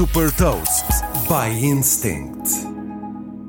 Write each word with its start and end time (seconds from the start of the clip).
Super 0.00 0.32
Toast 0.32 0.86
by 1.28 1.62
Instinct. 1.62 2.48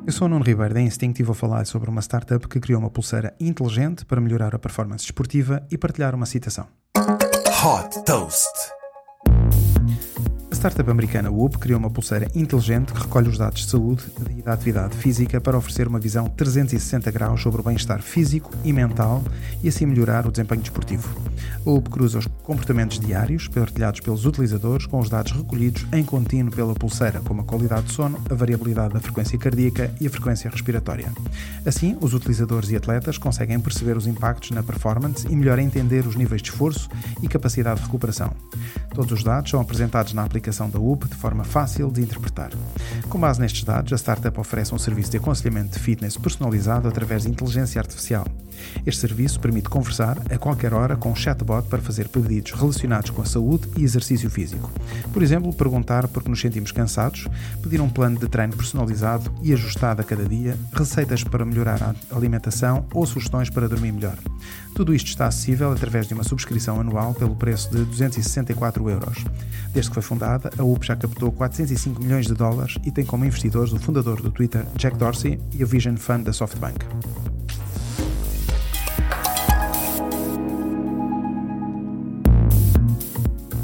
Eu 0.05 0.11
sou 0.11 0.27
o 0.27 0.29
Nuno 0.29 0.43
Ribeiro 0.43 0.73
da 0.73 0.81
Instinct 0.81 1.21
e 1.21 1.23
vou 1.23 1.33
falar 1.33 1.65
sobre 1.65 1.89
uma 1.89 2.01
startup 2.01 2.45
que 2.45 2.59
criou 2.59 2.81
uma 2.81 2.89
pulseira 2.89 3.33
inteligente 3.39 4.03
para 4.03 4.19
melhorar 4.19 4.53
a 4.53 4.59
performance 4.59 5.05
esportiva 5.05 5.65
e 5.71 5.77
partilhar 5.77 6.13
uma 6.13 6.25
citação. 6.25 6.67
Hot 6.97 8.03
Toast 8.03 8.49
startup 10.61 10.91
americana 10.91 11.31
Whoop 11.31 11.57
criou 11.57 11.79
uma 11.79 11.89
pulseira 11.89 12.29
inteligente 12.35 12.93
que 12.93 13.01
recolhe 13.01 13.27
os 13.27 13.35
dados 13.35 13.61
de 13.61 13.71
saúde 13.71 14.03
e 14.37 14.43
da 14.43 14.53
atividade 14.53 14.95
física 14.95 15.41
para 15.41 15.57
oferecer 15.57 15.87
uma 15.87 15.99
visão 15.99 16.29
360 16.29 17.09
graus 17.09 17.41
sobre 17.41 17.61
o 17.61 17.63
bem-estar 17.63 17.99
físico 17.99 18.51
e 18.63 18.71
mental 18.71 19.23
e 19.63 19.69
assim 19.69 19.87
melhorar 19.87 20.27
o 20.27 20.31
desempenho 20.31 20.61
desportivo. 20.61 21.09
A 21.65 21.67
Whoop 21.67 21.89
cruza 21.89 22.19
os 22.19 22.27
comportamentos 22.43 22.99
diários 22.99 23.47
partilhados 23.47 24.01
pelos 24.01 24.23
utilizadores 24.23 24.85
com 24.85 24.99
os 24.99 25.09
dados 25.09 25.31
recolhidos 25.31 25.87
em 25.91 26.03
contínuo 26.03 26.53
pela 26.53 26.75
pulseira, 26.75 27.21
como 27.21 27.41
a 27.41 27.43
qualidade 27.43 27.87
de 27.87 27.93
sono, 27.93 28.21
a 28.29 28.35
variabilidade 28.35 28.93
da 28.93 28.99
frequência 28.99 29.39
cardíaca 29.39 29.91
e 29.99 30.05
a 30.05 30.11
frequência 30.11 30.47
respiratória. 30.47 31.11
Assim, 31.65 31.97
os 31.99 32.13
utilizadores 32.13 32.69
e 32.69 32.75
atletas 32.75 33.17
conseguem 33.17 33.59
perceber 33.59 33.97
os 33.97 34.05
impactos 34.05 34.51
na 34.51 34.61
performance 34.61 35.25
e 35.27 35.35
melhor 35.35 35.57
entender 35.57 36.05
os 36.05 36.15
níveis 36.15 36.43
de 36.43 36.51
esforço 36.51 36.87
e 37.19 37.27
capacidade 37.27 37.79
de 37.79 37.85
recuperação. 37.87 38.31
Todos 38.93 39.11
os 39.11 39.23
dados 39.23 39.49
são 39.49 39.61
apresentados 39.61 40.13
na 40.13 40.23
aplicação 40.23 40.69
da 40.69 40.79
UP 40.79 41.07
de 41.07 41.15
forma 41.15 41.43
fácil 41.43 41.89
de 41.89 42.01
interpretar. 42.01 42.51
Com 43.09 43.19
base 43.19 43.39
nestes 43.39 43.63
dados, 43.63 43.93
a 43.93 43.97
startup 43.97 44.39
oferece 44.39 44.75
um 44.75 44.79
serviço 44.79 45.11
de 45.11 45.17
aconselhamento 45.17 45.77
de 45.77 45.79
fitness 45.79 46.17
personalizado 46.17 46.87
através 46.87 47.23
de 47.23 47.29
inteligência 47.29 47.79
artificial. 47.79 48.25
Este 48.85 49.01
serviço 49.01 49.39
permite 49.39 49.69
conversar 49.69 50.17
a 50.29 50.37
qualquer 50.37 50.73
hora 50.73 50.95
com 50.95 51.11
um 51.11 51.15
chatbot 51.15 51.67
para 51.67 51.81
fazer 51.81 52.07
pedidos 52.07 52.51
relacionados 52.51 53.09
com 53.09 53.21
a 53.21 53.25
saúde 53.25 53.67
e 53.77 53.83
exercício 53.83 54.29
físico. 54.29 54.71
Por 55.13 55.21
exemplo, 55.21 55.53
perguntar 55.53 56.07
por 56.07 56.23
que 56.23 56.29
nos 56.29 56.39
sentimos 56.39 56.71
cansados, 56.71 57.27
pedir 57.61 57.81
um 57.81 57.89
plano 57.89 58.19
de 58.19 58.27
treino 58.27 58.55
personalizado 58.55 59.31
e 59.41 59.53
ajustado 59.53 60.01
a 60.01 60.03
cada 60.03 60.25
dia, 60.25 60.57
receitas 60.73 61.23
para 61.23 61.45
melhorar 61.45 61.81
a 61.81 62.15
alimentação 62.15 62.85
ou 62.93 63.05
sugestões 63.05 63.49
para 63.49 63.67
dormir 63.67 63.91
melhor. 63.91 64.17
Tudo 64.73 64.93
isto 64.93 65.07
está 65.07 65.27
acessível 65.27 65.71
através 65.71 66.07
de 66.07 66.13
uma 66.13 66.23
subscrição 66.23 66.79
anual 66.79 67.13
pelo 67.13 67.35
preço 67.35 67.69
de 67.69 67.83
264 67.83 68.89
euros. 68.89 69.25
Desde 69.73 69.91
que 69.91 69.93
foi 69.93 70.03
fundada, 70.03 70.49
a 70.57 70.63
UP 70.63 70.85
já 70.85 70.95
captou 70.95 71.31
405 71.31 72.01
milhões 72.01 72.25
de 72.25 72.33
dólares 72.33 72.77
e 72.85 72.91
tem 72.91 73.05
como 73.05 73.25
investidores 73.25 73.73
o 73.73 73.79
fundador 73.79 74.21
do 74.21 74.31
Twitter, 74.31 74.65
Jack 74.75 74.97
Dorsey, 74.97 75.39
e 75.53 75.63
o 75.63 75.67
Vision 75.67 75.95
Fund 75.95 76.23
da 76.23 76.33
SoftBank. 76.33 76.85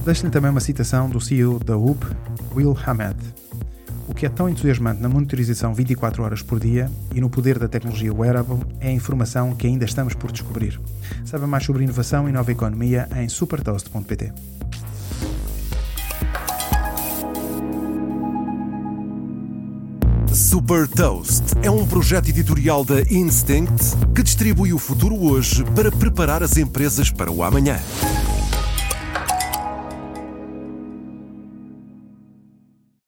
Deixo-lhe 0.08 0.32
também 0.32 0.50
uma 0.50 0.62
citação 0.62 1.10
do 1.10 1.20
CEO 1.20 1.60
da 1.60 1.76
UP, 1.76 2.02
Will 2.56 2.78
Hammett. 2.88 3.18
O 4.08 4.14
que 4.14 4.26
é 4.26 4.30
tão 4.30 4.48
entusiasmante 4.48 5.02
na 5.02 5.10
monitorização 5.10 5.74
24 5.74 6.24
horas 6.24 6.42
por 6.42 6.62
dia 6.62 6.90
e 7.14 7.20
no 7.20 7.30
poder 7.30 7.60
da 7.60 7.68
tecnologia 7.68 8.14
wearable 8.14 8.62
é 8.80 8.88
a 8.88 8.92
informação 8.94 9.54
que 9.54 9.68
ainda 9.68 9.84
estamos 9.84 10.14
por 10.14 10.32
descobrir. 10.32 10.80
Saiba 11.26 11.46
mais 11.46 11.66
sobre 11.66 11.84
inovação 11.84 12.30
e 12.30 12.32
nova 12.32 12.50
economia 12.50 13.10
em 13.18 13.28
supertoast.pt. 13.28 14.32
Super 20.32 20.88
Toast 20.88 21.44
é 21.62 21.70
um 21.70 21.86
projeto 21.86 22.30
editorial 22.30 22.86
da 22.86 23.02
Instinct 23.02 23.98
que 24.16 24.24
distribui 24.24 24.72
o 24.72 24.80
futuro 24.80 25.22
hoje 25.22 25.66
para 25.76 25.92
preparar 25.92 26.42
as 26.42 26.56
empresas 26.56 27.12
para 27.12 27.30
o 27.30 27.44
amanhã. 27.44 27.78